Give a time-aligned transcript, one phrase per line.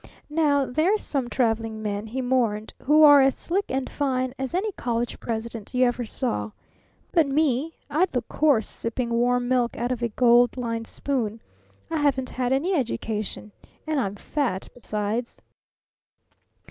[0.31, 4.71] "Now, there's some traveling men," he mourned, "who are as slick and fine as any
[4.71, 6.49] college president you ever saw.
[7.11, 7.75] But me?
[7.87, 11.39] I'd look coarse sipping warm milk out of a gold lined spoon.
[11.91, 13.51] I haven't had any education.
[13.85, 15.39] And I'm fat, besides!"